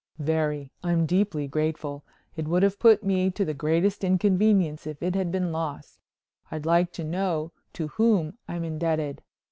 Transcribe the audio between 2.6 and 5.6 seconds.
have put me to the greatest inconvenience if it had been